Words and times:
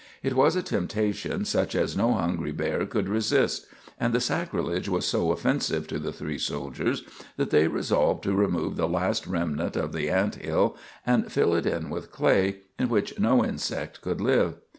It 0.23 0.33
was 0.33 0.55
a 0.55 0.63
temptation 0.63 1.45
such 1.45 1.75
as 1.75 1.95
no 1.95 2.13
hungry 2.13 2.51
bear 2.51 2.87
could 2.87 3.07
resist, 3.07 3.67
and 3.99 4.13
the 4.15 4.19
sacrilege 4.19 4.89
was 4.89 5.05
so 5.05 5.31
offensive 5.31 5.85
to 5.89 5.99
the 5.99 6.11
three 6.11 6.39
soldiers 6.39 7.03
that 7.37 7.51
they 7.51 7.67
resolved 7.67 8.23
to 8.23 8.33
remove 8.33 8.77
the 8.77 8.89
last 8.89 9.27
remnant 9.27 9.75
of 9.75 9.93
the 9.93 10.09
ant 10.09 10.37
hill 10.37 10.75
and 11.05 11.31
fill 11.31 11.53
it 11.53 11.67
in 11.67 11.91
with 11.91 12.11
clay 12.11 12.61
in 12.79 12.89
which 12.89 13.19
no 13.19 13.45
insect 13.45 14.01
could 14.01 14.19
live. 14.21 14.55